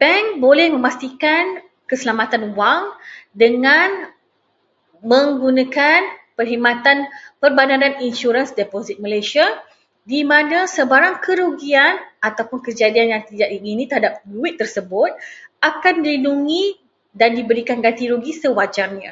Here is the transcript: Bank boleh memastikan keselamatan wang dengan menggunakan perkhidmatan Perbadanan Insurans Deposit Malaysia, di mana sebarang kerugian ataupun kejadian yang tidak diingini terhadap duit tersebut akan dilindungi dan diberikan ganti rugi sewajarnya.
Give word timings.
Bank 0.00 0.26
boleh 0.44 0.66
memastikan 0.74 1.44
keselamatan 1.90 2.42
wang 2.58 2.82
dengan 3.42 3.88
menggunakan 5.12 6.00
perkhidmatan 6.36 6.98
Perbadanan 7.40 7.94
Insurans 8.06 8.50
Deposit 8.60 8.96
Malaysia, 9.04 9.46
di 10.10 10.20
mana 10.32 10.58
sebarang 10.76 11.14
kerugian 11.26 11.92
ataupun 12.28 12.58
kejadian 12.66 13.08
yang 13.16 13.22
tidak 13.30 13.48
diingini 13.52 13.84
terhadap 13.90 14.14
duit 14.30 14.54
tersebut 14.60 15.10
akan 15.70 15.94
dilindungi 16.04 16.64
dan 17.20 17.30
diberikan 17.38 17.78
ganti 17.84 18.04
rugi 18.12 18.32
sewajarnya. 18.42 19.10